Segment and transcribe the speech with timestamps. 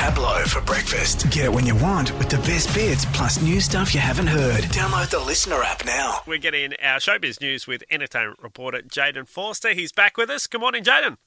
[0.00, 1.30] Pablo for breakfast.
[1.30, 4.64] Get it when you want with the best bits plus new stuff you haven't heard.
[4.72, 6.20] Download the LiSTNR app now.
[6.26, 9.74] We're getting our showbiz news with entertainment reporter Jaden Forster.
[9.74, 10.46] He's back with us.
[10.46, 11.18] Good morning, Jaden.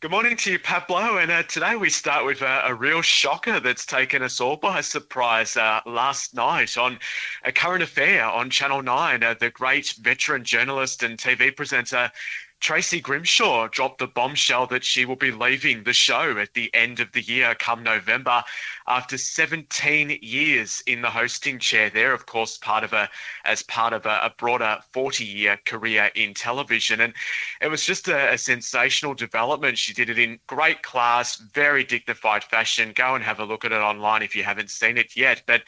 [0.00, 1.18] Good morning to you, Pablo.
[1.18, 4.80] And uh, today we start with uh, a real shocker that's taken us all by
[4.80, 6.98] surprise uh, last night on
[7.44, 9.22] a current affair on Channel 9.
[9.22, 12.10] Uh, the great veteran journalist and TV presenter
[12.60, 17.00] Tracy Grimshaw dropped the bombshell that she will be leaving the show at the end
[17.00, 18.44] of the year come November
[18.86, 23.08] after 17 years in the hosting chair there of course part of a
[23.46, 27.00] as part of a, a broader 40 year career in television.
[27.00, 27.14] And
[27.62, 29.78] it was just a, a sensational development.
[29.78, 32.92] She did it in great class very dignified fashion.
[32.94, 35.42] Go and have a look at it online if you haven't seen it yet.
[35.46, 35.62] But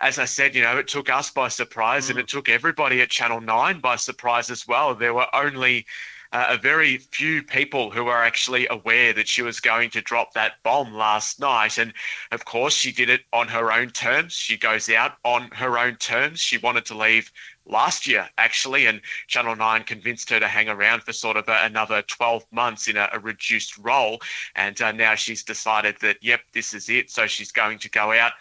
[0.00, 2.10] as I said you know it took us by surprise mm.
[2.10, 4.94] and it took everybody at Channel 9 by surprise as well.
[4.94, 5.86] There were only
[6.32, 10.32] uh, a very few people who are actually aware that she was going to drop
[10.34, 11.78] that bomb last night.
[11.78, 11.92] And
[12.32, 14.32] of course, she did it on her own terms.
[14.32, 16.40] She goes out on her own terms.
[16.40, 17.30] She wanted to leave
[17.66, 21.64] last year, actually, and Channel 9 convinced her to hang around for sort of a,
[21.64, 24.20] another 12 months in a, a reduced role.
[24.54, 27.10] And uh, now she's decided that, yep, this is it.
[27.10, 28.32] So she's going to go out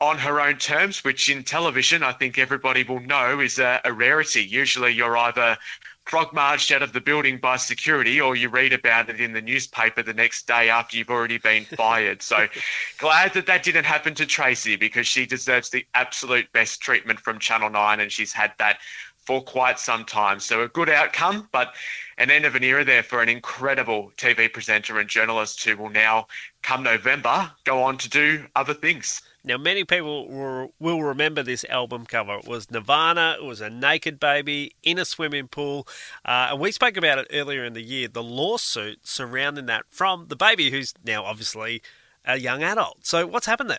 [0.00, 3.92] on her own terms, which in television, I think everybody will know is a, a
[3.92, 4.44] rarity.
[4.44, 5.56] Usually you're either
[6.06, 9.42] frog marched out of the building by security, or you read about it in the
[9.42, 12.22] newspaper the next day after you've already been fired.
[12.22, 12.46] So
[12.98, 17.38] glad that that didn't happen to Tracy because she deserves the absolute best treatment from
[17.38, 18.78] Channel 9, and she's had that
[19.26, 20.40] for quite some time.
[20.40, 21.74] So a good outcome, but
[22.16, 25.90] an end of an era there for an incredible TV presenter and journalist who will
[25.90, 26.28] now,
[26.62, 29.20] come November, go on to do other things.
[29.44, 30.28] Now, many people
[30.80, 32.38] will, remember this album cover.
[32.38, 35.86] It was Nirvana, it was a naked baby in a swimming pool.
[36.24, 40.26] Uh, and we spoke about it earlier in the year the lawsuit surrounding that from
[40.28, 41.82] the baby, who's now obviously
[42.24, 43.06] a young adult.
[43.06, 43.78] So, what's happened there?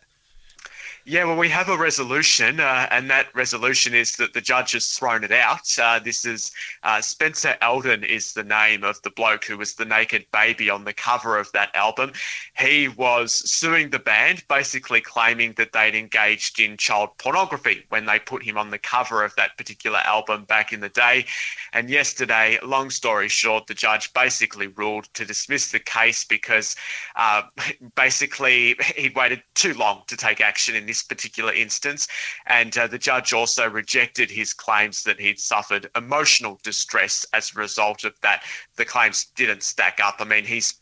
[1.09, 4.89] Yeah, well, we have a resolution, uh, and that resolution is that the judge has
[4.89, 5.61] thrown it out.
[5.81, 6.51] Uh, this is
[6.83, 10.83] uh, Spencer Elden is the name of the bloke who was the naked baby on
[10.83, 12.11] the cover of that album.
[12.57, 18.19] He was suing the band, basically claiming that they'd engaged in child pornography when they
[18.19, 21.25] put him on the cover of that particular album back in the day.
[21.71, 26.75] And yesterday, long story short, the judge basically ruled to dismiss the case because
[27.15, 27.43] uh,
[27.95, 32.07] basically he'd waited too long to take action in this this particular instance.
[32.45, 37.59] And uh, the judge also rejected his claims that he'd suffered emotional distress as a
[37.59, 38.43] result of that.
[38.75, 40.15] The claims didn't stack up.
[40.19, 40.79] I mean, he's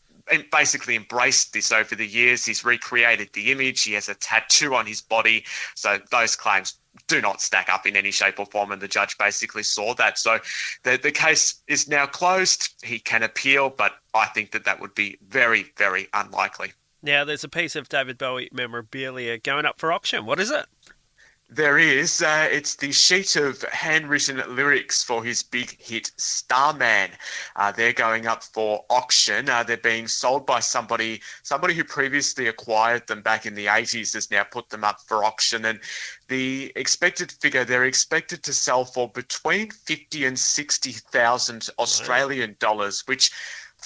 [0.50, 2.44] basically embraced this over the years.
[2.44, 3.82] He's recreated the image.
[3.82, 5.44] He has a tattoo on his body.
[5.74, 6.78] So those claims
[7.08, 8.72] do not stack up in any shape or form.
[8.72, 10.18] And the judge basically saw that.
[10.18, 10.38] So
[10.82, 12.70] the, the case is now closed.
[12.82, 16.72] He can appeal, but I think that that would be very, very unlikely.
[17.02, 20.26] Now, there's a piece of David Bowie memorabilia going up for auction.
[20.26, 20.66] What is it?
[21.48, 22.22] There is.
[22.22, 27.10] Uh, it's the sheet of handwritten lyrics for his big hit Starman.
[27.54, 29.48] Uh, they're going up for auction.
[29.48, 34.14] Uh, they're being sold by somebody, somebody who previously acquired them back in the 80s
[34.14, 35.64] has now put them up for auction.
[35.66, 35.78] And
[36.26, 43.30] the expected figure, they're expected to sell for between 50 and 60,000 Australian dollars, which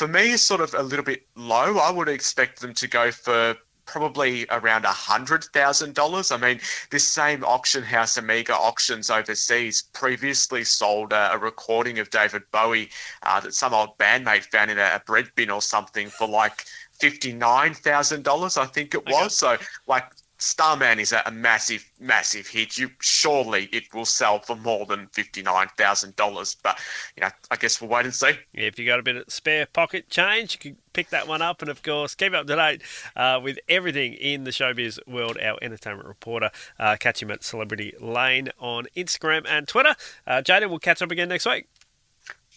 [0.01, 1.77] for me is sort of a little bit low.
[1.77, 6.33] I would expect them to go for probably around a hundred thousand dollars.
[6.33, 6.59] I mean,
[6.91, 12.89] this same auction house, Omega Auctions overseas, previously sold a, a recording of David Bowie
[13.25, 16.65] uh, that some old bandmate found in a, a bread bin or something for like
[16.99, 19.43] fifty nine thousand dollars, I think it was.
[19.43, 19.63] Okay.
[19.63, 22.79] So like Starman is a, a, massive, massive hit.
[22.79, 26.57] You surely it will sell for more than fifty nine thousand dollars.
[26.63, 26.79] But
[27.17, 28.33] you know, I guess we'll wait and see.
[28.53, 31.43] Yeah, if you got a bit of spare pocket change, you can pick that one
[31.43, 31.61] up.
[31.61, 32.83] And of course, keep up to date
[33.17, 35.39] uh, with everything in the showbiz world.
[35.39, 39.95] Our entertainment reporter, uh, catch him at Celebrity Lane on Instagram and Twitter.
[40.27, 41.69] Uh, Jaden, we'll catch up again next week.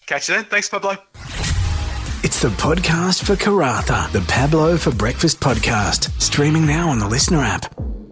[0.06, 0.46] Catch you then.
[0.46, 0.98] Thanks, Pablo.
[2.44, 8.03] The podcast for Karratha, the Pablo for Breakfast podcast, streaming now on the LiSTNR app.